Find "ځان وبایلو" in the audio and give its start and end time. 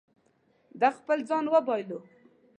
1.29-1.99